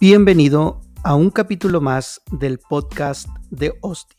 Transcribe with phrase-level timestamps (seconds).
[0.00, 4.14] Bienvenido a un capítulo más del podcast de Osti.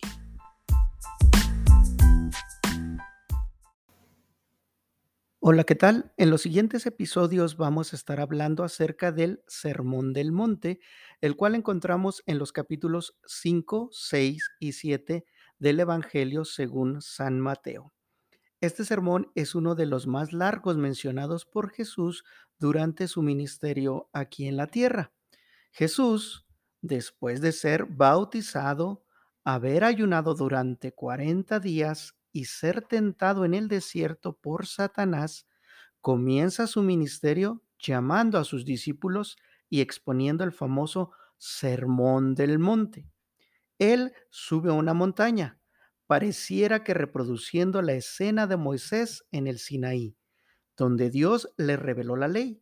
[5.39, 6.11] Hola, ¿qué tal?
[6.17, 10.81] En los siguientes episodios vamos a estar hablando acerca del Sermón del Monte,
[11.21, 15.23] el cual encontramos en los capítulos 5, 6 y 7
[15.59, 17.93] del Evangelio según San Mateo.
[18.59, 22.25] Este sermón es uno de los más largos mencionados por Jesús
[22.59, 25.13] durante su ministerio aquí en la tierra.
[25.71, 26.45] Jesús,
[26.81, 29.05] después de ser bautizado,
[29.43, 35.47] haber ayunado durante 40 días y ser tentado en el desierto por Satanás,
[36.01, 39.37] comienza su ministerio llamando a sus discípulos
[39.69, 43.07] y exponiendo el famoso Sermón del Monte.
[43.77, 45.59] Él sube a una montaña,
[46.07, 50.17] pareciera que reproduciendo la escena de Moisés en el Sinaí,
[50.77, 52.61] donde Dios le reveló la ley.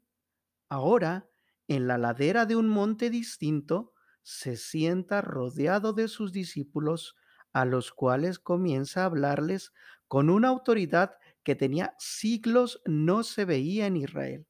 [0.70, 1.30] Ahora
[1.68, 7.16] en la ladera de un monte distinto, se sienta rodeado de sus discípulos,
[7.54, 9.74] a los cuales comienza a hablarles
[10.08, 14.48] con una autoridad que tenía siglos no se veía en Israel.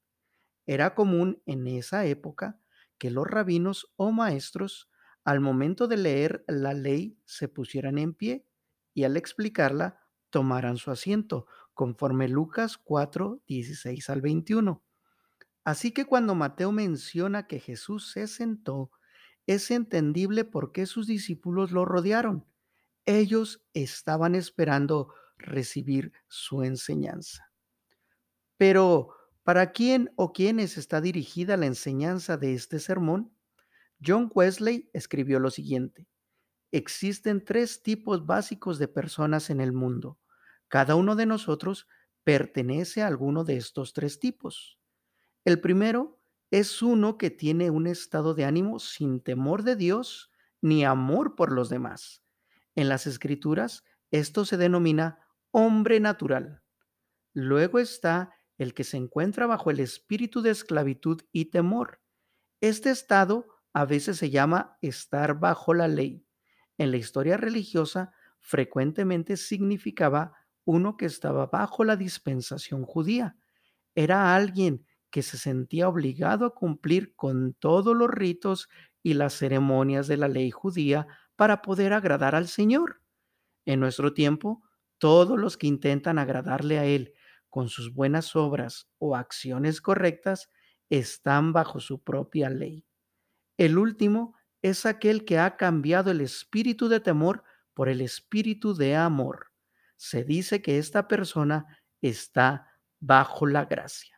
[0.65, 2.59] Era común en esa época
[2.97, 4.89] que los rabinos o maestros,
[5.23, 8.47] al momento de leer la ley, se pusieran en pie
[8.93, 14.83] y al explicarla tomaran su asiento, conforme Lucas 4, 16 al 21.
[15.67, 18.89] Así que cuando Mateo menciona que Jesús se sentó,
[19.47, 22.45] es entendible por qué sus discípulos lo rodearon.
[23.05, 27.51] Ellos estaban esperando recibir su enseñanza.
[28.55, 29.09] Pero,
[29.43, 33.33] ¿para quién o quiénes está dirigida la enseñanza de este sermón?
[34.01, 36.07] John Wesley escribió lo siguiente.
[36.71, 40.17] Existen tres tipos básicos de personas en el mundo.
[40.69, 41.89] Cada uno de nosotros
[42.23, 44.76] pertenece a alguno de estos tres tipos.
[45.47, 46.19] El primero
[46.51, 51.53] es uno que tiene un estado de ánimo sin temor de Dios ni amor por
[51.53, 52.21] los demás.
[52.75, 55.19] En las escrituras, esto se denomina
[55.51, 56.63] hombre natural.
[57.31, 62.01] Luego está el que se encuentra bajo el espíritu de esclavitud y temor.
[62.59, 66.27] Este estado a veces se llama estar bajo la ley.
[66.77, 70.33] En la historia religiosa frecuentemente significaba
[70.65, 73.37] uno que estaba bajo la dispensación judía.
[73.95, 74.85] Era alguien
[75.17, 78.69] que se sentía obligado a cumplir con todos los ritos
[79.01, 83.01] y las ceremonias de la ley judía para poder agradar al Señor.
[83.65, 84.61] En nuestro tiempo,
[84.99, 87.15] todos los que intentan agradarle a Él
[87.49, 90.51] con sus buenas obras o acciones correctas
[90.87, 92.85] están bajo su propia ley.
[93.57, 98.95] El último es aquel que ha cambiado el espíritu de temor por el espíritu de
[98.95, 99.47] amor.
[99.95, 102.67] Se dice que esta persona está
[102.99, 104.16] bajo la gracia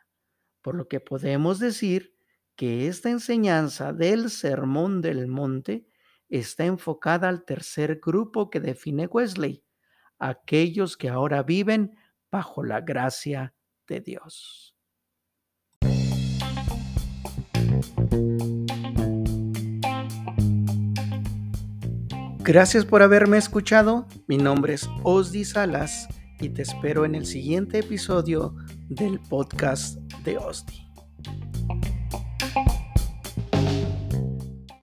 [0.62, 2.14] por lo que podemos decir
[2.56, 5.86] que esta enseñanza del Sermón del Monte
[6.28, 9.64] está enfocada al tercer grupo que define Wesley,
[10.18, 11.96] aquellos que ahora viven
[12.30, 13.54] bajo la gracia
[13.88, 14.74] de Dios.
[22.42, 24.06] Gracias por haberme escuchado.
[24.26, 26.08] Mi nombre es Osdi Salas
[26.40, 28.56] y te espero en el siguiente episodio
[28.90, 30.89] del podcast de Osti.